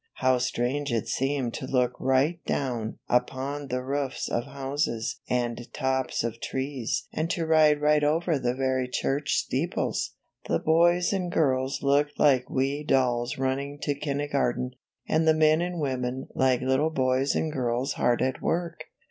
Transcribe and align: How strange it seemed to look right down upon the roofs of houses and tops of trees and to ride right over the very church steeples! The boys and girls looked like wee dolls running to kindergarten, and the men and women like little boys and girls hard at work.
How 0.15 0.39
strange 0.39 0.91
it 0.91 1.07
seemed 1.07 1.53
to 1.53 1.67
look 1.67 1.91
right 1.99 2.43
down 2.45 2.97
upon 3.07 3.67
the 3.67 3.83
roofs 3.83 4.27
of 4.27 4.45
houses 4.45 5.21
and 5.29 5.71
tops 5.73 6.23
of 6.23 6.41
trees 6.41 7.07
and 7.13 7.29
to 7.29 7.45
ride 7.45 7.79
right 7.81 8.03
over 8.03 8.39
the 8.39 8.55
very 8.55 8.87
church 8.87 9.33
steeples! 9.35 10.15
The 10.47 10.57
boys 10.57 11.13
and 11.13 11.31
girls 11.31 11.83
looked 11.83 12.17
like 12.19 12.49
wee 12.49 12.83
dolls 12.83 13.37
running 13.37 13.77
to 13.83 13.93
kindergarten, 13.93 14.71
and 15.07 15.27
the 15.27 15.35
men 15.35 15.61
and 15.61 15.79
women 15.79 16.29
like 16.33 16.61
little 16.61 16.89
boys 16.89 17.35
and 17.35 17.51
girls 17.51 17.93
hard 17.93 18.23
at 18.23 18.41
work. 18.41 18.85